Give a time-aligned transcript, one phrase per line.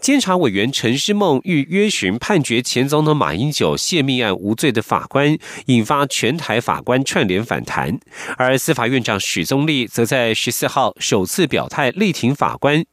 [0.00, 7.98] 监察委员陈诗梦欲约询判决前总统马英九泄密案无罪的法官，引发全台法官串联反弹。
[8.36, 12.84] 而司法院长许宗力则在十四号首次表态力挺法官。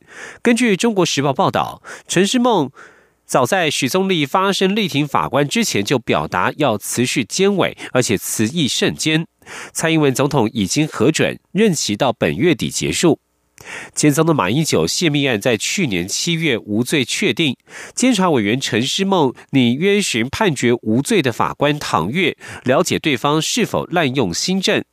[0.41, 2.71] 根据中国时报报道，陈诗梦
[3.25, 9.25] 早在许宗力发声力挺法官之前，就表达要辞去监委，而且辞意甚坚。
[9.73, 13.19] 蔡英文总统已经核准任期到本月底结束。
[13.95, 17.55] 前总统马英九泄密案在去年七月无罪确定，
[17.93, 24.83] 监察委员陈诗梦拟约询判决无罪的法官唐月，了解对方是否滥用新政。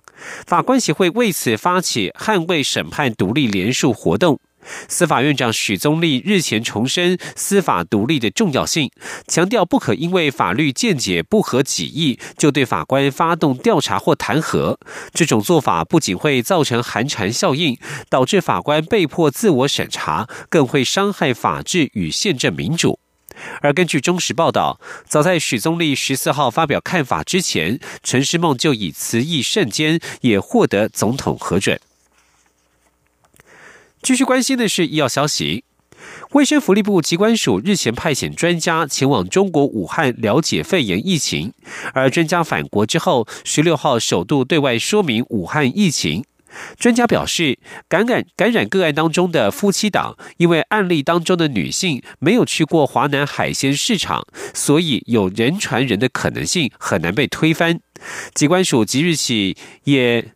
[0.46, 4.41] 法官协会为此发起捍卫审判独立联署活动。
[4.88, 8.91] 司法院长许宗力日前重申司法独立的重要性，
[9.27, 14.77] 强调不可因为法律见解不合己意就对法官发动调查或弹劾。
[15.12, 22.98] 这种做法不仅会造成寒蝉效应，导致法官被迫自我审查，更会伤害法治与宪政民主。
[23.61, 31.78] 而根据中时报道，早在许宗力十四号发表看法之前，陈时梦就以辞意甚坚，也获得总统核准。
[34.00, 35.64] 继续关心的是医药消息，
[36.30, 41.52] 卫生福利部疾管署日前派遣专家前往中国武汉了解肺炎疫情，
[41.92, 46.24] 而专家返国之后，十六号首度对外说明武汉疫情。
[46.78, 57.80] 专家表示，感染感染个案当中的夫妻档，因为案例当中的女性没有去过华南海鲜市场，所以有人传人的可能性很难被推翻。
[58.33, 60.33] 疾管署即日起也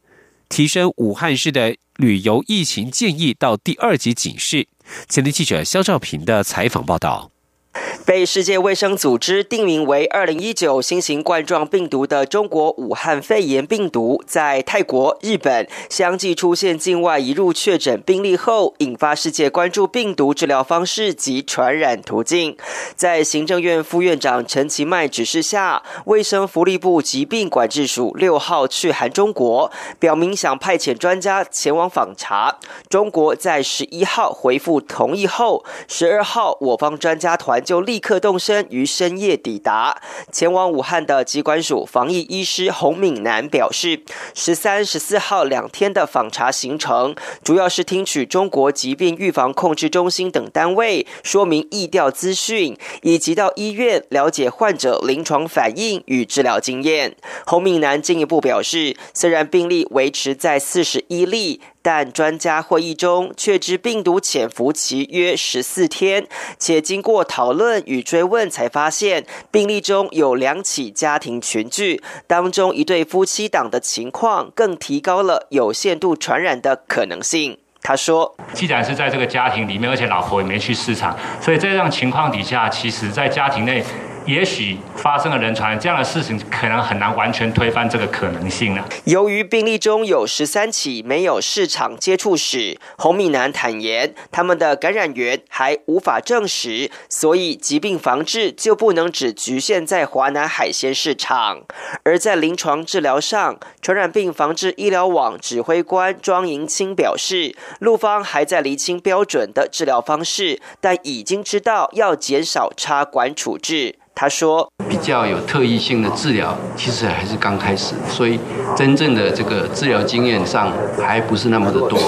[0.48, 1.76] 提升武汉市的。
[2.02, 4.66] 旅游疫情建议到第二级警示。
[5.08, 7.30] 前天记者肖兆平的采访报道。
[8.04, 22.56] 被世界卫生组织定名为二零一九新型冠状病毒的中国武汉肺炎病毒，在泰国、日本相继出现境外移入确诊病例后，引发世界关注病毒治疗方式及传染途径。
[22.94, 32.58] 在行政院副院长陈其迈指示下，卫生福利部疾病管制署六号去函中国，表明想派遣专家前往访查。
[32.90, 37.61] 中国在十一号回复同意后，十二号我方专家团。
[37.64, 40.00] 就立刻动身于深夜抵达，
[40.30, 44.00] 前往武汉的疾管署防疫医师洪敏南表示，
[44.34, 57.16] 十三、十四号两天的访查行程，主要是听取中国疾病预防控制中心等单位说明疫调资讯，以及到医院了解患者临床反应与治疗经验。
[57.46, 61.60] 洪敏南进一步表示，虽然病例维持在四十一例。
[61.82, 66.26] 但专家会议中确知病毒潜伏期约十四天，
[66.58, 77.58] 且经过讨论与追问才发现病例中有两起家庭群聚，当中一对夫妻档的情况更提高了有限度传染的可能性。
[77.82, 83.82] 他说：“既然是在这个家庭里面，而且老婆也没去市场，所以在这样情况底下，其实在家庭内。”
[84.26, 88.84] 也许发生了人传这样的事情，可能很难完全推翻这个可能性呢。
[89.04, 101.62] 由于病例中有十三起没有市场接触史，洪敏南坦言，他们的感染源还无法证实，所以疾病防治就不能只局限在华南海鲜市场。
[102.04, 113.96] 而在临床治疗上，传染病防治医疗网指挥官庄银清表示，陆方还在厘清标准的治疗方式，但已经知道要减少插管处置。
[114.14, 118.38] 他说：“比较有特异性的治疗，其实还是刚开始，所以
[118.76, 121.98] 真正的这个治疗经验上还不是那么的多。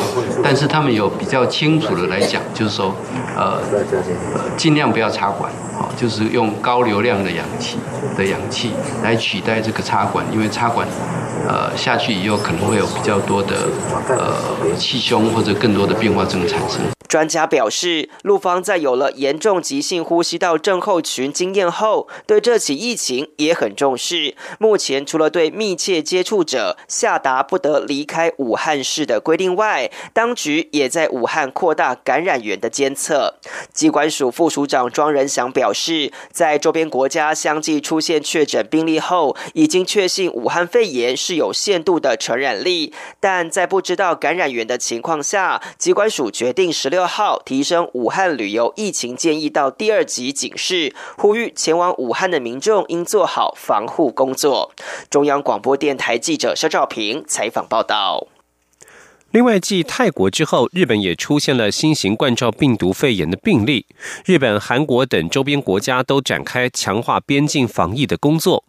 [0.43, 2.95] 但是他们有比较清楚的来讲，就是说，
[3.37, 3.59] 呃，
[4.57, 7.79] 尽量不要插管，好，就是用高流量的氧气
[8.17, 8.71] 的氧气
[9.03, 10.87] 来取代这个插管，因为插管，
[11.49, 13.69] 呃，下去以后可能会有比较多的
[14.09, 21.94] 呃气胸或者更多的变化症产生。”专家表示，陆方在有了严重急性呼吸道症候群经验后，
[22.27, 24.35] 对这起疫情也很重视。
[24.59, 33.37] 目前除了对密切接触者下达不得离开武汉市的规定外，当局也在武汉扩大感染源的监测。
[33.73, 47.05] 机关署副署长庄仁祥表示，在周边国家相继出现确诊病例后，已经确信武汉肺炎是有限度的传染力，但在不知道感染源的情况下，机关署决定十六。
[47.05, 54.73] 号提升武汉旅游疫情建议到第二级警示，呼吁前往武汉的民众应做好防护工作。
[55.11, 58.27] 中央广播电台记者肖兆平采访报道。
[59.31, 63.85] 另外，继泰国之后，日本也出现了新型冠状病毒肺炎的病例。
[64.25, 68.63] 日本、韩国等周边国家都展开强化边境防疫的工作。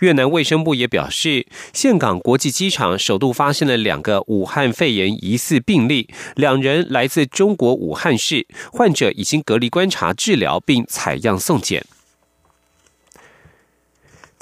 [0.00, 11.82] 越南卫生部也表示，岘港国际机场首度发现了两个武汉肺炎疑似病例，两人来自中国武汉市，患者已经隔离观察治疗，并采样送检。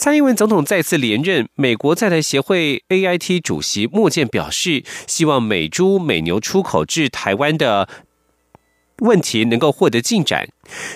[0.00, 7.88] 蔡英文总统再次连任，美国在台协会 AIT 主席莫健表示，希望美猪美牛出口至台湾的
[8.98, 10.48] 问题能够获得进展。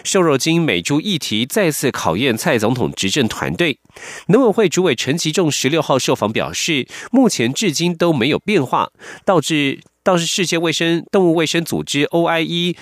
[0.04, 3.80] 瘦肉精美猪议题再次考验蔡总统执政团队。
[4.28, 8.90] 农委会主委陈其仲十六号受访表示，目前至今都没有变化，
[9.24, 9.80] 导致。
[10.04, 12.76] 倒是世界卫生动物卫生组织 OIE，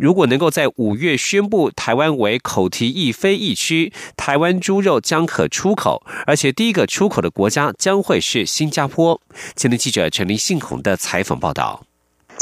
[0.00, 9.20] 如果能够在五月宣布台湾为口蹄疫非疫区，台湾猪肉将可出口，而且第一个出口的国家将会是新加坡。
[9.54, 11.84] 前天记者陈林信孔的采访报道。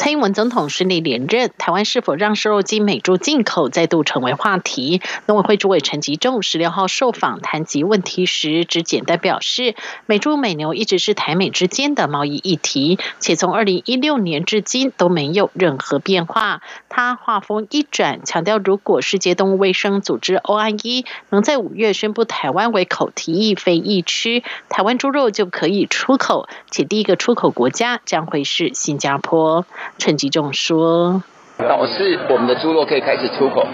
[0.01, 5.03] 蔡英文总统顺利连任，台湾是否让瘦肉精美猪进口再度成为话题？
[5.27, 9.75] 农委会主委陈吉仲十六号受访谈及问题时，只简单表示，
[10.07, 16.63] 美猪美牛一直是台美之间的贸易议题，且从二零一六年至今都没有任何变化。
[16.89, 29.67] 他话锋一转，强调如果世界动物卫生组织 OIE 能在五月宣布台湾为口蹄疫非疫区，台湾猪肉就可以出口，且第一个出口国家将会是新加坡。
[29.99, 31.23] 陈吉仲说
[31.69, 33.67] ：“导致我们的猪肉可以开始出口，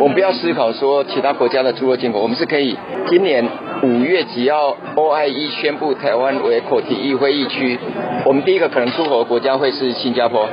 [0.00, 2.76] 我们不要思考说其他国家的猪肉进口，我们是可以。
[3.08, 3.48] 今年
[3.82, 7.78] 五月只要 OIE 宣布台湾为口蹄疫会议区，
[8.24, 10.48] 我们第一个可能出口的国家会是新加坡。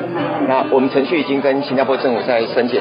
[0.48, 2.80] 那我们程序已经跟新加坡政府在申请，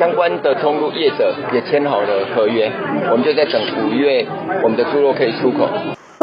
[0.00, 2.72] 相关的通路业者也签好了合约，
[3.12, 4.26] 我们就在等五月
[4.64, 5.68] 我们的猪肉可以出口。”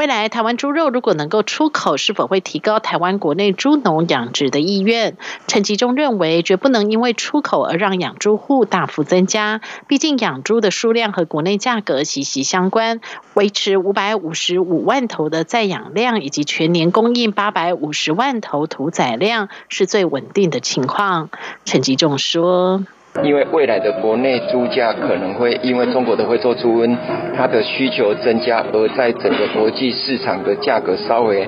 [0.06, 5.18] 未来台湾猪肉如果能够出口，是否会提高台湾国内猪农养殖的意愿？
[5.48, 9.62] 陈其中认为，绝不能因为出口而让养猪户大幅增加。
[9.88, 13.02] 毕竟养猪的数量和国内价格息息相关。
[13.34, 21.32] 维持五百五十五万头的在养量，以及全年供应八百五十万头屠宰量，是最稳定的情况。
[21.66, 22.84] 陈其中说。
[23.24, 26.96] 因为未来的国内猪价可能会因为中国的会做猪瘟，
[27.36, 31.48] 它的需求增加，而在整个国际市场的价格稍微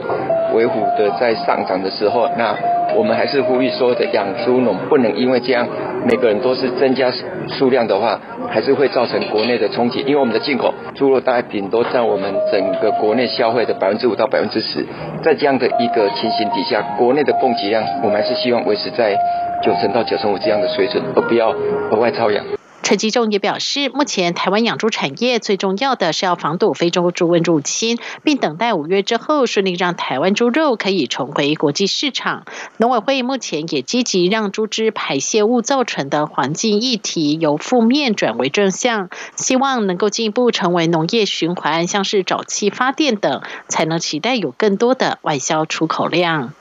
[0.54, 2.56] 微幅的在上涨的时候，那
[2.96, 5.68] 我们还是呼吁所有的养猪农不能因为这样
[6.06, 7.12] 每个人都是增加
[7.50, 8.19] 数量的话，
[8.50, 10.00] 还是会造成国内的冲击。
[10.08, 14.86] 因为我们的进口猪肉大概顶多占我们整个国内消费的百分之五到百分之十，
[15.22, 19.18] 在这样的一个情形底下，国内的供给量我们还是希望维持在。
[19.63, 21.50] 九成到九成五这样的水准，而不要
[21.92, 22.45] 额外超养。
[22.83, 32.45] 陈吉仲也表示，目前台湾养猪产业最重要的是要防堵非洲猪瘟入侵，并等待五月之后顺利让台湾猪肉可以重回国际市场。
[32.77, 46.54] 农委会目前也积极让猪只排泄物造成的环境议题由负面转为正向，希望能够进一步成为农业循环，像是沼气发电等，才能期待有更多的外销出口量。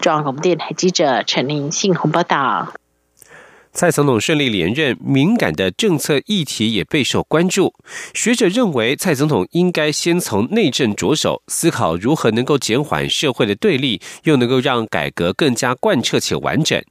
[0.00, 2.72] 中央广播电台记者陈玲信鸿报道。
[3.72, 7.74] 蔡总统顺利连任，敏感的政策议题也备受关注。
[8.12, 16.82] 学者认为，蔡总统应该先从内政着手，思考如何能够减缓社会的对立，又能够让改革更加贯彻且完整。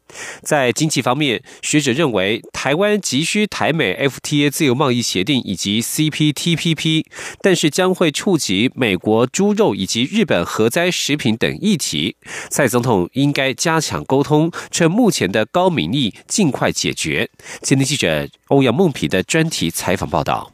[0.41, 7.05] 在经济方面，学者认为，台湾急需台美 FTA 自由贸易协定以及 CPTPP，
[7.41, 12.15] 但是将会触及美国猪肉以及日本核灾食品等议题。
[12.49, 16.66] 蔡总统应该加强沟通，趁目前的高民意，尽快。
[16.71, 17.29] 解决。
[17.61, 20.51] 今天记者欧阳梦皮的专题采访报道。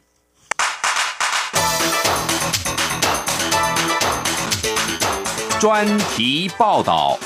[5.60, 7.18] 专题报道。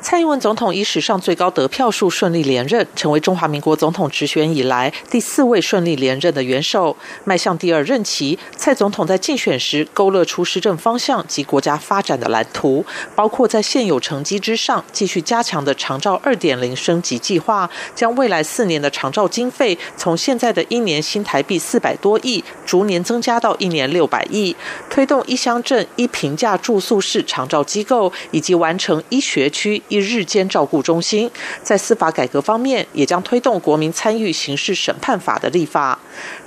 [0.00, 8.38] 蔡英文总统以史上最高得票数顺利连任，成为中华民国总统直选以来第四位顺利连任的元首，迈向第二任期。
[8.56, 24.56] 蔡总统在竞选时勾勒出施政方向及国家发展的蓝图，包括在现有成绩之上继续加强的长照二点零升级计划，将未来四年的长照经费从现在的一年新台币四百多亿，逐年增加到一年六百亿，
[24.88, 29.97] 推动一乡镇一平价住宿式长照机构，以及完成一学区一。
[30.00, 31.30] 日间照顾中心。
[31.62, 35.98] 在司法改革方面，也将推动国民参与刑事审判法的立法。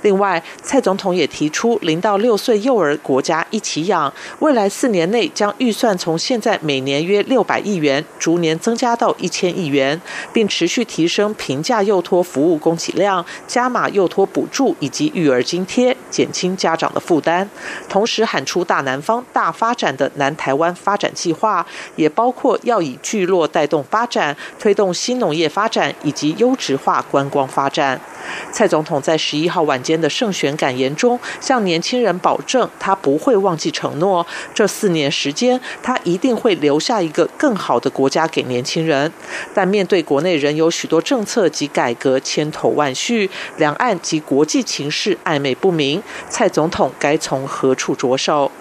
[0.02, 10.00] 另外，蔡总统也提出零到六岁幼儿国家一起养，未来四年内将预算从现在每年约六百亿元，逐年增加到一千亿元，
[10.32, 17.48] 并持续提升平价幼托服务供给量，加码幼托补助以及育儿津贴，减轻家长的负担。
[17.88, 21.64] 同时喊出大南方大发展的南台湾发展计划，
[21.96, 27.98] 也包括要以聚若带动发展，推动新农业发展以及优质化观光发展。
[28.52, 34.24] 蔡总统在十一号晚间的胜选感言中，向年轻人保证，他不会忘记承诺。
[34.52, 39.10] 这四年时间，他一定会留下一个更好的国家给年轻人。
[39.54, 48.52] 但面对国内仍有许多政策及改革千头万绪，两岸及国际情势暧昧不明，蔡总统该从何处着手？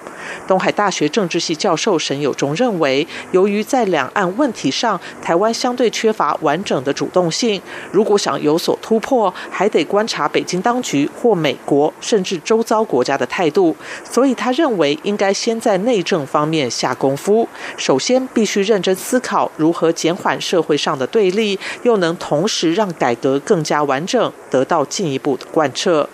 [0.48, 7.62] 东海大学政治系教授沈友忠认为，由于在两岸问题上，台湾相对缺乏完整的主动性，
[7.92, 13.76] 如果想有所突破，还得观察北京当局或美国甚至周遭国家的态度。
[14.04, 17.48] 所以他认为，应该先在内政方面下功夫。
[17.78, 26.08] 首先，必须认真思考如何减缓社会上的对立，又能同时让改革更加完整，得到进一步的贯彻。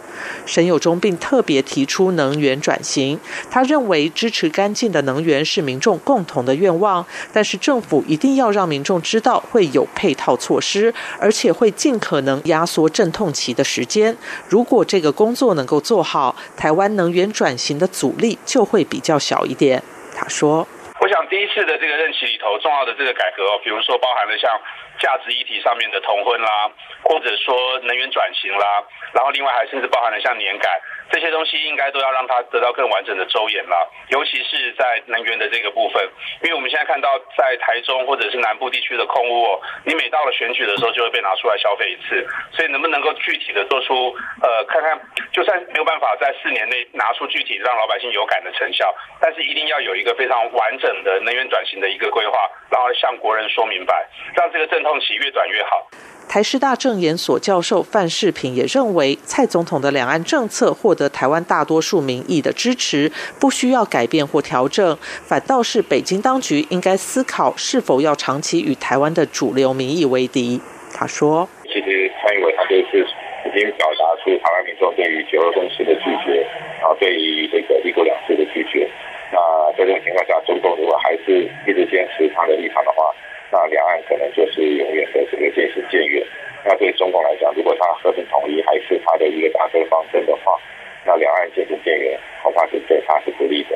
[0.46, 3.20] 沈友忠并特别提出能源转型，
[3.50, 14.16] 他认为支持干净的能源是民众共同的愿望，但是政府一定要让民众知道会有配套措施，而且会尽可能压缩阵痛期的时间。
[14.48, 19.82] 如果这个工作能够做好，台湾能源转型的阻力就会比较小一点。
[20.16, 20.68] 他说
[21.00, 24.60] ：“我想第一次的这个任期头，重要的这个改革，比如说包含了像
[25.00, 26.72] 价值议题上面的同婚啦，
[27.04, 33.90] 或者说能源转型啦。”然后，另外还甚至包含了像年改这些东西，应该都要让它得到更完整的周延了。
[34.10, 36.04] 尤其是在能源的这个部分，
[36.44, 42.26] 因为我们现在看到在台中或者是南部地区的空屋，哦，你每到了选举的时候就会被拿出来消费一次。
[42.52, 45.00] 所以，能不能够具体的做出呃，看看，
[45.32, 55.88] 就算没有办法在四年内拿出具体让老百姓有感的成效，但是一定要有一个非常完整的能源转型的一个规划，然后向国人说明白，让这个阵痛期越短越好。
[56.28, 70.60] 台师大政研所教授范世平也认为，蔡总统的两岸政策获得台湾大多数民意的支持，不需要改变或调整，反倒是北京当局应该思考是否要长期与台湾的主流民意为敌。
[70.94, 73.08] 他说：“其实蔡英文他就是
[73.48, 76.46] 已经表达出台湾民众对于九二共识的拒绝，
[76.82, 78.90] 然后对于这个一国两制的拒绝。
[79.32, 79.40] 那
[79.78, 83.12] 在这种情况下，中共如果还是一直坚持他的立场的话，
[83.58, 86.24] 那两岸可能就是永远的这个渐行渐远。
[86.64, 90.60] 那对中共来讲，如果他和平统一还是他的一个大政方针的话，
[91.04, 93.76] 那两岸渐行渐远，恐怕是对他是不利的。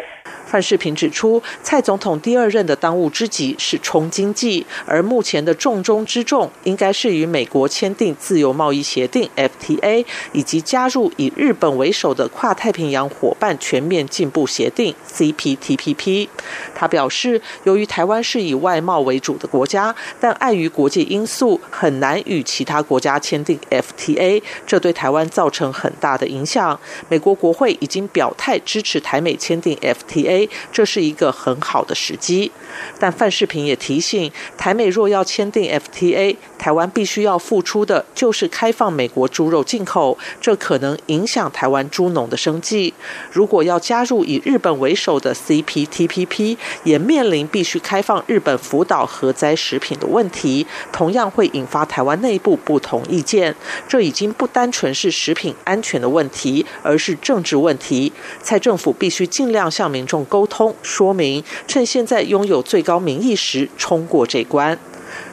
[0.52, 16.28] 范世平指出，蔡总统第二任的当务之急是冲经济，而目前的重中之重应该是与美国签订自由贸易协定 FTA，以及加入以日本为首的跨太平洋伙伴全面进步协定 CPTPP。
[16.76, 26.78] 他表示，由于台湾是以外贸为主的国家，但碍于国际因素，很难与其他国家签订 FTA，这对台湾造成很大的影响。
[27.08, 30.41] 美国国会已经表态支持台美签订 FTA。
[30.72, 32.52] 这是一个很好的时机，
[33.00, 42.94] 但范世平也提醒，台美若要签订 FTA，台湾必须要付出的就是开放美国猪肉进口，这可能影响台湾猪农的生计。
[43.32, 53.56] 如果要加入以日本为首的 CPTPP，也面临必须开放日本福岛核灾食品的问题，同样会引发台湾内部不同意见。
[53.88, 58.12] 这已经不单纯是食品安全的问题，而是政治问题。
[58.42, 60.26] 蔡政府必须尽量向民众。
[60.32, 64.80] 沟通说明，趁现在拥有最高民意时冲过这关。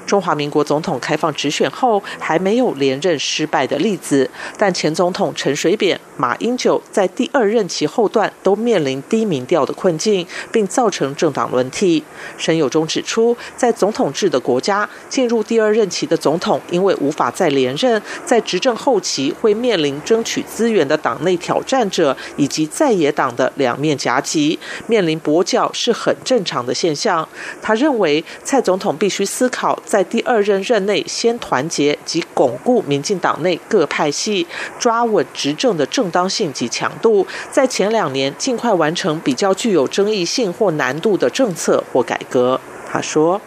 [0.08, 4.28] 中华民国总统开放直选后，还没有连任失败的例子。
[4.56, 12.02] 但前总统陈水扁、马英九在第二任期后段都面临低民调的困境，并造成政党轮替。
[12.38, 27.28] 沈友忠指出，在总统制的国家，进入第二任期的总统，因为无法再连任，在执政后期会面临争取资源的党内挑战者以及在野党的两面夹击，面临跛脚是很正常的现象。
[27.60, 29.97] 他认为，蔡总统必须思考在。
[29.98, 34.46] 在第二任任内，先团结及巩固民进党内各派系，
[34.78, 37.26] 抓稳执政的正当性及强度。
[37.50, 42.60] 在前两年，尽快完成比较具有争议性或难度的政策或改革。
[42.88, 43.40] 他说。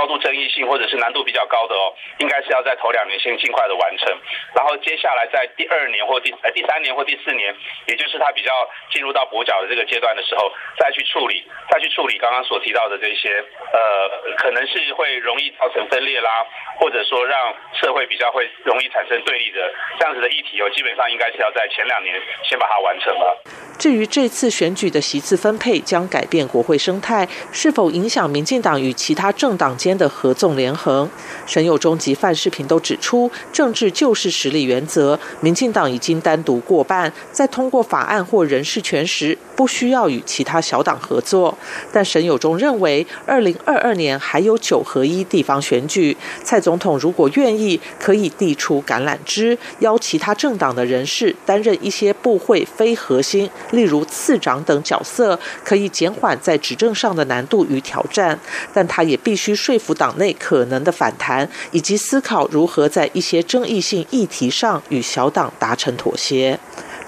[0.00, 4.08] 高度争议性或者是难度比较高的哦，应该是要在头两年先尽快的完成，
[4.56, 7.54] 然后接下来在第二年或第呃第三年或第四年，
[7.84, 8.48] 也就是它比较
[8.90, 13.44] 进入到跛脚的这个阶段的时候，再去处理，再去处理刚刚所提到的这些
[13.76, 16.46] 呃，可能是会容易造成分裂啦，
[16.80, 22.16] 或者说让社会比较会容易产生对立的这样子的议题哦，基本上应该是要在前两年
[22.48, 23.36] 先把它完成了。
[23.78, 31.08] 至于这次选举的席次分配将改变国会生态，是否影响民进党与其他政党间的合纵连横？
[31.46, 41.54] 沈友忠及范世平都指出，政治就是实力原则，民进党已经单独过半，在通过法案或人事权时，不需要与其他小党合作。
[41.92, 53.50] 但沈友忠认为，二零二二年还有九合一地方选举，蔡总统如果愿意，可以递出橄榄枝，邀其他政党的人士担任一些部会非核心。
[53.72, 58.40] 例如次长等角色，可以减缓在执政上的难度与挑战，
[58.72, 66.58] 但他也必须说服党内可能的反弹，以及思考如何在一些争议性议题上与小党达成妥协。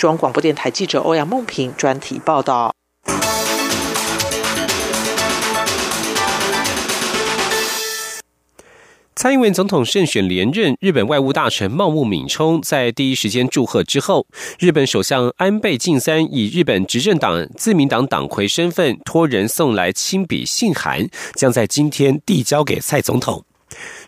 [0.02, 2.74] 中央广播电台记者欧阳梦平专题报道。
[9.14, 14.26] 蔡英文总统胜选连任，日本外务大臣茂木敏充在第一时间祝贺之后，
[14.58, 21.06] 日本首相安倍晋三以日本执政党自民党党魁身份托人送来亲笔信函，
[21.36, 23.44] 将在今天递交给蔡总统。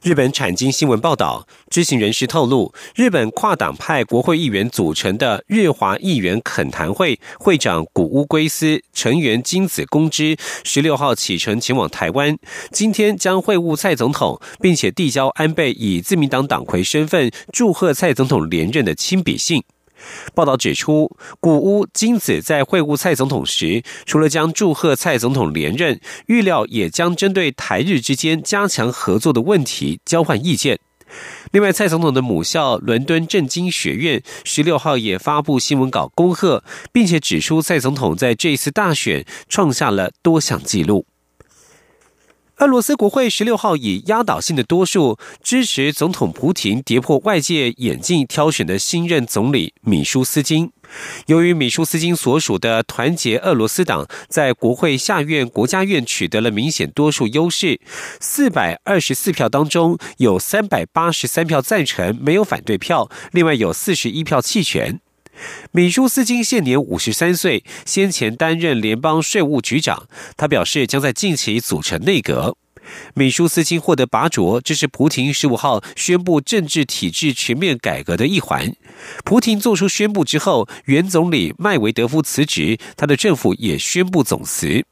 [0.03, 12.37] 日本产经新闻报道，知情人士透露，日本跨党派国会议员组成的日华议员恳谈会会长古屋圭司、成员金子公之，十六号启程前往台湾，
[12.71, 19.63] 今天将会晤蔡总统，并且递交安倍以自民党党魁身份祝贺蔡总统连任的亲笔信。
[20.35, 30.79] 报道指出，古屋金子在会晤蔡总统时，除了将祝贺蔡总统连任，预料也将针对台日之间加强合作的问题交换意见。
[31.53, 41.07] 另外，蔡总统的母校伦敦政经学院十六号也发布新闻稿恭贺，并且指出蔡总统在这一次大选创下了多项纪录。
[42.59, 50.71] 俄罗斯国会十六号以压倒性的多数支持总统普廷跌破外界眼镜挑选的新任总理米舒斯金。
[51.27, 57.81] 由于米舒斯金所属的团结俄罗斯党在国会下院国家院取得了明显多数优势，
[58.21, 65.01] 四百二十四票当中有三百八十三票赞成，没有反对票，另外有四十一票弃权。
[65.73, 70.09] 米舒斯金现年五十三岁，先前担任联邦税务局长。
[70.37, 72.57] 他表示将在近期组成内阁。
[73.15, 78.75] 米舒斯金获得拔擢，这是普廷十五号宣布政治体制全面改革的一环。
[79.25, 84.85] 普廷做出宣布之后，原总理麦维德夫辞职，他的政府也宣布总辞。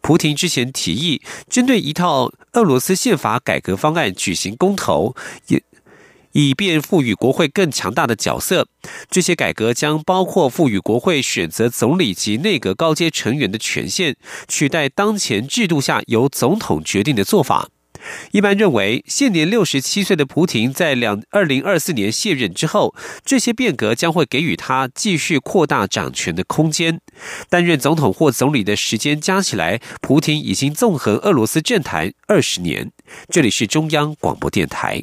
[0.00, 1.20] 普廷之前提议
[1.50, 5.16] 针对一套俄罗斯宪法改革方案举行公投，
[5.48, 5.60] 也。
[6.36, 8.68] 以便赋予国会更强大的角色，
[9.10, 17.70] 这些改革将包括赋予国会选择总理及内阁高阶成员的权限，取代当前制度下由总统决定的做法。
[18.32, 22.94] 一般认为，现年六十七岁的普廷在两二零二四年卸任之后，
[23.24, 27.00] 这些变革将会给予他继续扩大掌权的空间。
[27.48, 32.92] 担任总统或总理的时间加起来，普廷已经纵横俄罗斯政坛二十年。
[33.30, 35.02] 这里是中央广播电台。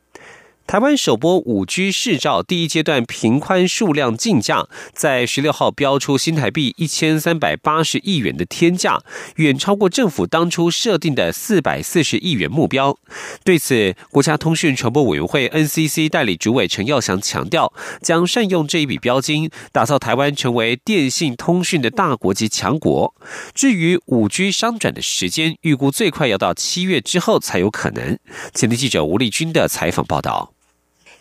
[0.71, 9.01] 台湾首波五 G 市照第一阶段频宽数量竞价，在十六号标出新台币一千三百八十亿元的天价，
[9.35, 12.97] 远超过政府当初设定的四百四十亿元目标。
[13.43, 23.13] 对此，国家通讯传播委员会 NCC 代理主委陈耀祥强调，将善用这一笔标金，打造台湾成为电信通讯的大国及强国。
[23.53, 28.17] 至于五 G 商转的时间，预估最快要到七月之后才有可能。
[28.53, 30.53] 前天记者吴丽君的采访报道。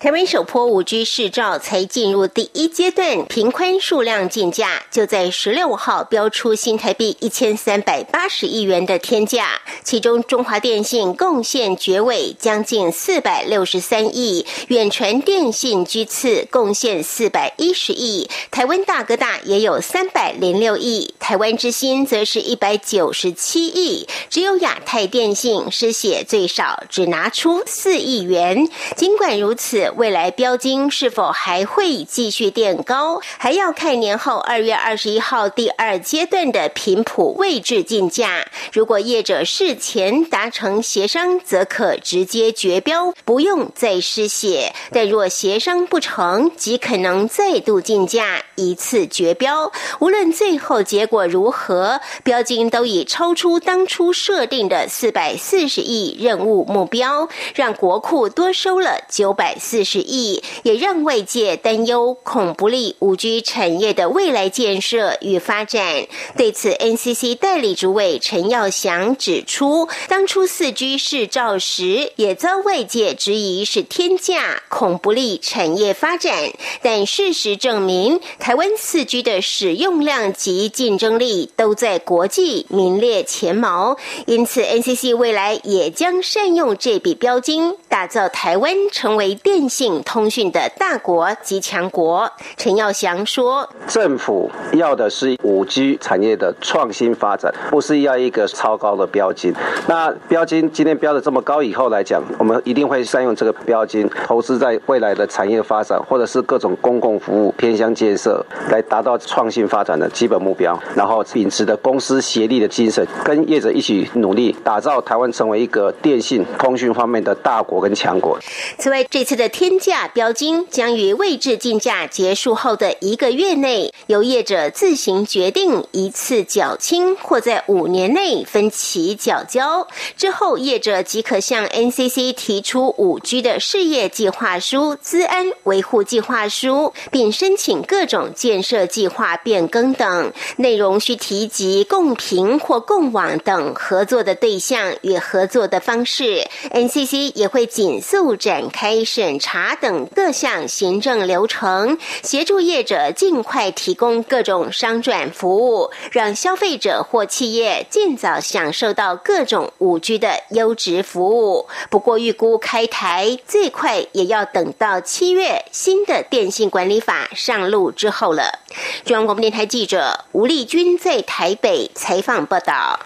[0.00, 28.66] 台湾首波五 G 市照才进入第一阶段，频宽数量竞价就在十六号标出新台币一千三百八十亿元的天价，其中中华电信贡献绝尾将近四百六十三亿，远传电信居次贡献四百一十亿，台湾大哥大也有三百零六亿，台湾之星则是一百九十七亿，只有亚太电信失血最少，只拿出四亿元。
[28.96, 29.89] 尽管如此。
[29.96, 38.46] 未来标金是否还会继续垫高，还要看年后二月二十一号第二阶段的频谱位置竞价。
[38.72, 49.72] 如果业者事前达成协商，则可直接绝标，不用再失血；但若协商不成，即可能再度竞价，一次绝标。
[49.98, 66.06] 无论最后结果如何，标金都已超出当初设定的四百四十亿任务目标，让国库多收了九百四十亿，也让外界担忧恐不利五 G 产业的未来建设与发展。
[66.36, 76.50] 对此，NCC 代理主委陈耀祥指出，当初四 G 试照时，也遭外界质疑是天价，恐不利产业发展。
[76.82, 78.20] 但事实证明，
[78.50, 92.28] 台湾四 G 的使用量及竞争力都在国际名列前茅，因此 NCC 未来也将善用这笔标金，打造台湾成为电信通讯的大国及强国。
[92.56, 99.54] 陈耀祥说：“政府要的是五 G 产业的创新发展，不是要一个超高的标金。
[99.86, 108.39] 那标金今天标的这么高，以后来讲，我们一定会善用这个标金，投资在未来的产业发展，或者是各种公共服务、偏乡建设，
[108.70, 110.78] 来达到创新发展的基本目标。
[110.94, 118.38] 然后秉持的公司协力的精神，跟业者一起努力，打造台湾成为一个电信通讯方面的大国跟强国。
[118.78, 129.86] 此外，这次的天价标金将于位置竞价结束后的一个月内，由业者自行决定一次缴清，或在五年内分期缴交。
[130.16, 146.46] 之后，业者即可向 NCC 提出五 G 的事业计划书、资安维护计划书，并申请各种建设计划变更等内容，需提及共频或共网等合作的对象与合作的方式。
[146.72, 161.66] NCC 也会紧速展开审查等各项行政流程，协助业者尽快提供各种商转服务，让消费者或企业尽早享受到各种五 G 的优质服务。
[161.88, 168.60] 不过，预估开台最快也要等到七月新的电信管理法上路之后了。
[169.04, 172.98] 中央广播电台记者吴丽君在台北采访报道。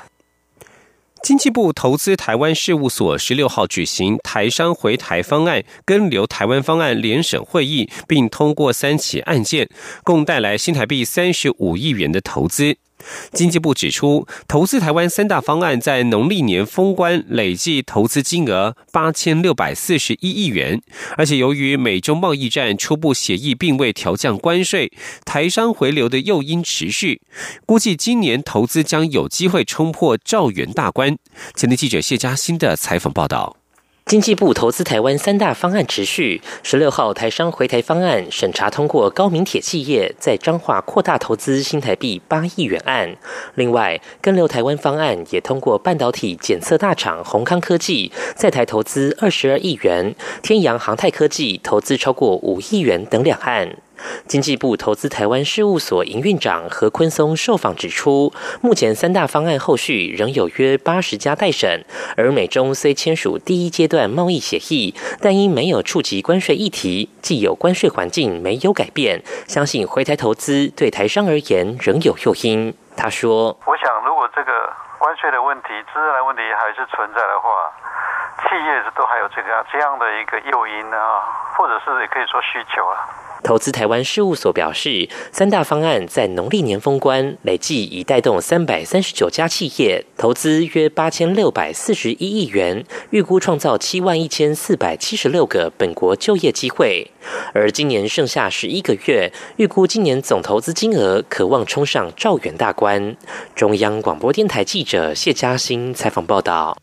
[1.22, 9.66] 经济部投资台湾事务所十六号举行台商回台方案跟留台湾方案联审会议，并通过三起案件，
[10.02, 12.76] 共带来新台币三十五亿元的投资。
[13.32, 20.80] 经济部指出，投资台湾三大方案在农历年封关累计投资金额八千六百四十一亿元，
[21.16, 24.92] 而且由于美中贸易战初步协议并未调降关税，
[25.24, 27.20] 台商回流的诱因持续，
[27.66, 31.16] 估计今年投资将有机会冲破兆元大关。
[31.54, 33.63] 前天记者谢嘉欣的采访报道。
[34.06, 43.16] 经济部投资台湾三大方案持续，十六号台商回台方案审查通过，高明铁企业在彰化扩大投资新台币八亿元案。
[43.54, 53.78] 另外，跟留台湾方案也通过半导体检测大厂宏康科技在台投资二十二亿元，天洋航太科技投资超过五亿元等两案。
[54.26, 61.84] 经济部投资台湾事务所营运长何坤松受访指出，目前三大方案后续仍有约八十家待审，
[62.16, 72.74] 而美中虽签署第一阶段贸易协议，但因没有触及关税议题，既有关税环境没有改变，相信回台投资对台商而言仍有诱因。
[72.96, 77.50] 他说：“我想，如果这个关税的问题、资源问题还是存在的话，
[78.46, 81.22] 企业都还有这个这样的一个诱因啊，
[81.58, 82.94] 或者是也可以说需求啊。”
[83.44, 97.10] 投资台湾事务所表示，三大方案在农历年封关，累计已带动三百三十九家企业投资约八千六百四十一亿元，预估创造七万一千四百七十六个本国就业机会。
[97.52, 103.14] 而今年剩下十一个月，预估今年总投资金额可望冲上兆元大关。
[103.54, 106.74] 中央广播电台记者谢嘉欣采访报道。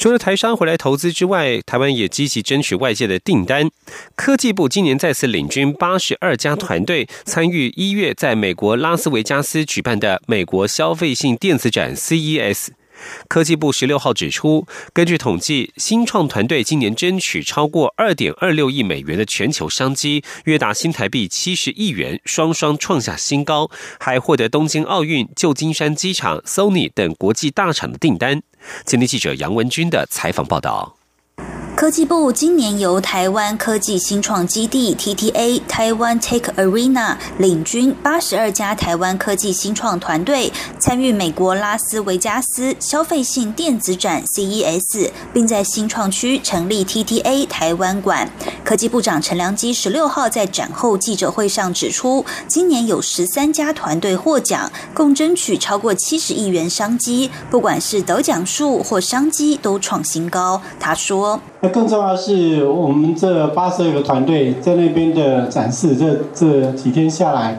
[0.00, 3.68] 除了台商回来投资之外，台湾也积极争取外界的订单。
[4.16, 12.68] 科技部今年再次领军八十二家团队参与一月在美国拉斯维加斯举办的美国消费性电子展 CES。
[13.28, 28.42] 科技部十六号指出，根据统计，新创团队今年争取超过二点二六亿美元的全球商机，约达新台币七十亿元，双双创下新高，还获得东京奥运、旧金山机场、Sony 等国际大厂的订单。
[28.84, 30.96] 今天记者杨文军的采访报道。
[31.76, 48.30] 科技部今年由台湾科技新创基地 TTA 台湾 Tech Arena 领军八十二家台湾科技新创团队参与美国拉斯维加斯消费性电子展 CES，并在新创区成立 TTA 台湾馆。
[48.70, 60.62] 科技部长陈良基十六号在展后记者会上指出，今年有十三家团队获奖，共争取超过七十亿元商机，不管是得奖数或商机都创新高。
[60.78, 67.58] 他说：“那更重要的是，我们这八十二个团队在那边的展示，这这几天下来，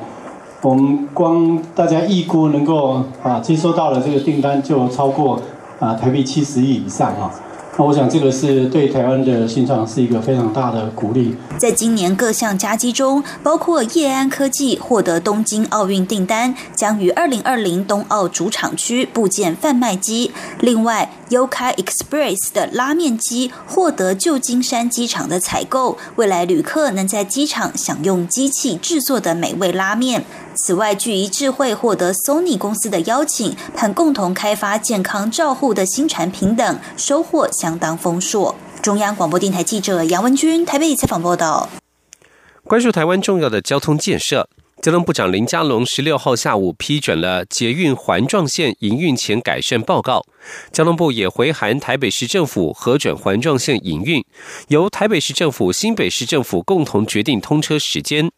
[0.62, 5.38] 我们光大家预估能够啊接收到的这个订单就超过
[5.78, 7.30] 啊台币七十亿以上啊。”
[7.78, 11.36] 那我想，这个是对台湾的新创是一个非常大的鼓励。
[11.58, 20.32] 在今年各项佳绩中，包括叶安科技获得东京奥运订单，将于二零二零冬奥主场区部件贩卖机。
[20.60, 30.26] 另外，Yoka Express 的拉面机获得旧金山机场的采购，未来旅客能在机场享用机器制作的美味拉面。
[30.56, 38.56] 此外，聚一智慧获得 Sony 公司的邀请，盼共同开发健康照护的新产品等，收获相当丰硕。
[38.82, 41.70] 中央广播电台记者杨文军台北采访报道。
[42.64, 44.48] 关注台湾重要的交通建设。
[44.82, 50.26] 交通部长林佳龙十六号下午批准了捷运环状线营运前改善报告，
[50.72, 54.26] 交通部也回函台北市政府核准环状线营运，
[54.70, 58.32] 由台北市政府、新北市政府共同决定通车时间。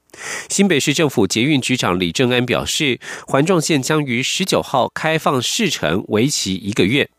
[0.49, 7.09] 新北市政府捷运局长李正安表示，环状线将于十九号开放试乘，为期一个月。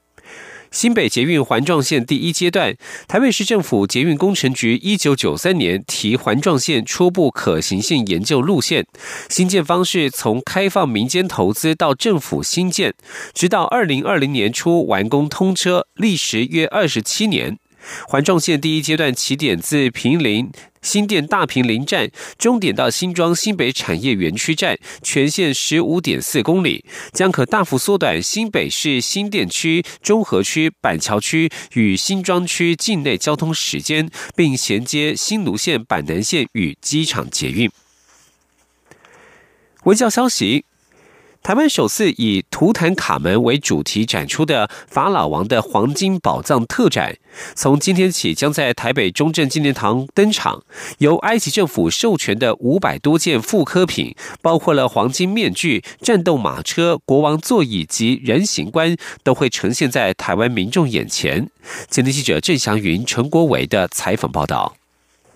[0.75, 8.85] 新北捷运环状线第一阶段，台北市政府捷运工程局一九九三年提环状线初步可行性研究路线，
[9.31, 12.93] 新建方式从开放民间投资到政府新建，
[13.33, 17.57] 直到二零二零年初完工通车，历时约二十七年。
[18.07, 20.51] 环状线第一阶段起点自平林。
[20.83, 37.70] 新店大平林站终点到新庄新北产业园区站，全线十五点四公里，将可大幅缩短新北市新店区、中和区、板桥区与新庄区境内交通时间，并衔接新芦线、板南线与机场捷运。
[39.85, 40.66] 文教消息。
[41.44, 47.18] 台湾首次以图坦卡门为主题展出的法老王的黄金宝藏特展，
[47.54, 50.62] 从今天起将在台北中正纪念堂登场。
[51.00, 61.50] 由埃及政府授权的五百多件复刻品，包括了黄金面具、战斗马车、国王座椅及人形棺，都会呈现在台湾民众眼前。
[61.90, 64.76] 今天记者郑祥云、陈国伟的采访报道。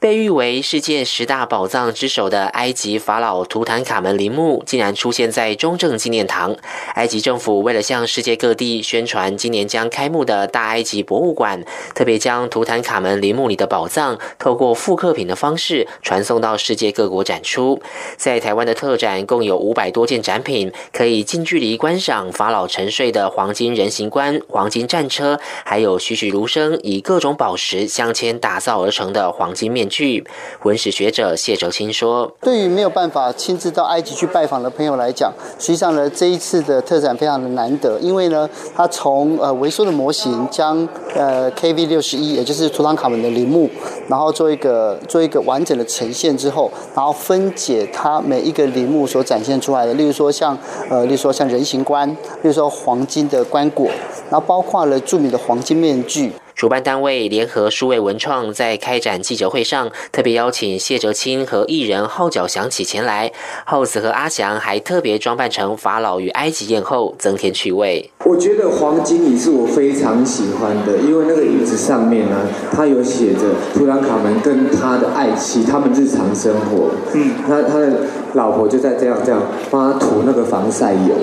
[0.00, 6.54] 被誉为世界十大宝藏之首的埃及法老图坦卡门陵墓，竟然出现在中正纪念堂。
[6.94, 11.64] 埃及政府为了向世界各地宣传今年将开幕的大埃及博物馆，
[11.96, 17.82] 特别将图坦卡门陵墓里的宝藏透过复刻品的方式传送到世界各国展出。
[18.16, 29.87] 在台湾的特展共有五百多件展品，可以近距离观赏法老沉睡的黄金人形棺、黄金战车，还有栩栩如生以各种宝石镶嵌打造而成的黄金面。
[29.88, 30.24] 据
[30.62, 43.70] 文史学者谢哲清说：“对于没有办法亲自到埃及去拜访的朋友来讲，实际上呢，这一次的特展非常的难得，因为呢，它从呃微缩的模型将呃 KV 六十一，也就是图坦卡门的陵墓，
[44.08, 50.56] 然后做一个做一个完整的呈现之后，然后分解它每一个陵墓所展现出来的，例如说像
[50.90, 53.88] 呃，例如说像人形棺，例如说黄金的棺椁，
[54.30, 63.30] 然后包括了著名的黄金面具。”主办单位联合数位文创在开展记者会上，特别邀请谢哲青和艺人号角响起前来。
[63.64, 68.10] 浩子和阿翔还特别装扮成法老与埃及艳后，增添趣味。
[68.24, 72.36] 我觉得黄金椅是我非常喜欢的，因为那个椅子上面呢，
[72.72, 76.90] 它有写着图兰卡门跟他的爱妻他们日常生活。
[77.14, 78.00] 嗯，他他的
[78.32, 79.40] 老婆就在这样这样
[79.70, 81.14] 帮他涂那个防晒油。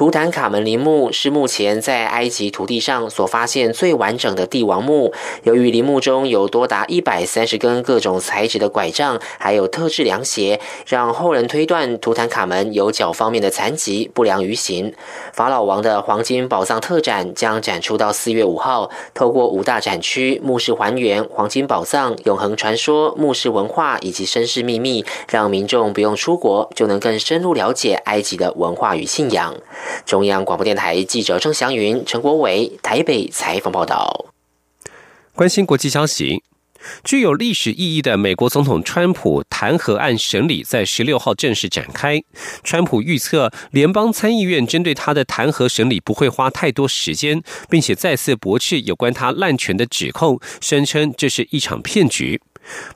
[0.00, 5.12] 图坦卡门陵墓是目前在埃及土地上所发现最完整的帝王墓。
[5.42, 14.94] 由于陵墓中有多达一百三十根各种材质的拐杖，还有特制凉鞋，让后人推断图坦卡门有脚方面的残疾，不良于行。
[15.34, 29.54] 法老王的黄金宝藏特展将展出到四月五号，透过五大展区，墓室还原、黄金宝藏、永恒传说、墓室文化以及身世秘密，让民众不用出国就能更深入了解埃及的文化与信仰。
[30.04, 34.26] 中央广播电台记者郑祥云、陈国伟台北采访报道。
[35.34, 36.42] 关心国际消息，
[37.04, 42.22] 具有历史意义的美国总统川普弹劾案审理在十六号正式展开。
[42.62, 52.40] 川普预测，联邦参议院针对他的弹劾审理不会花太多时间，并且再次驳斥有关他滥权的指控，声称这是一场骗局。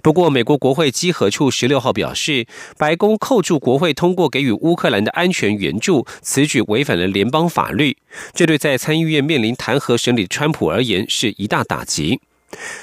[0.03, 2.47] 不过，美国国会稽核处十六号表示，
[2.79, 7.97] 白宫扣住国会通过给予乌克兰的安全援助，此举违反了联邦法律。
[8.33, 12.21] 这对在参议院面临弹劾审理的川普而言是一大打击。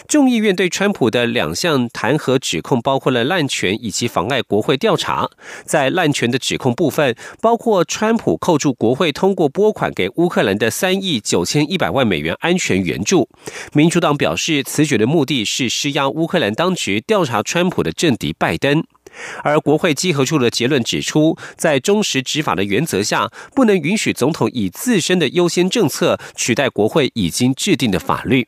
[0.08, 5.30] 众议院对川普的两项弹劾指控包括了滥权以及妨碍国会调查。
[5.66, 13.30] 在滥权的指控部分，包括川普扣住国会通过拨款给乌克兰的三亿九千一百万美元安全援助。
[13.74, 18.84] 民主党表示，此举的目的是施压乌克兰当局调查川普的政敌拜登。
[19.44, 28.48] 而国会稽核处的结论指出，在忠实执法的原则下，不能允许总统以自身的优先政策取代国会已经制定的法律。